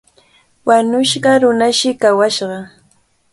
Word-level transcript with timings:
Wañushqa 0.67 1.31
runashi 1.41 1.89
kawashqa. 2.01 2.57